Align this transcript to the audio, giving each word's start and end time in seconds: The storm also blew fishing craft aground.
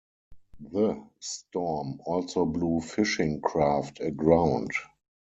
The 0.71 0.99
storm 1.19 2.01
also 2.07 2.43
blew 2.45 2.81
fishing 2.81 3.39
craft 3.39 3.99
aground. 3.99 4.71